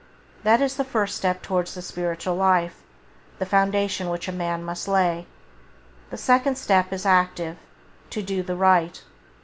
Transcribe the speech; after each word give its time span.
That 0.41 0.61
is 0.61 0.77
the 0.77 0.83
first 0.83 1.15
step 1.15 1.43
towards 1.43 1.75
the 1.75 1.81
spiritual 1.83 2.33
life, 2.35 2.81
the 3.37 3.45
foundation 3.45 4.09
which 4.09 4.27
a 4.27 4.31
man 4.31 4.63
must 4.63 4.87
lay. 4.87 5.27
The 6.09 6.17
second 6.17 6.57
step 6.57 6.91
is 6.91 7.05
active: 7.05 7.57
to 8.09 8.23
do 8.23 8.41
the 8.41 8.55
right. 8.55 9.03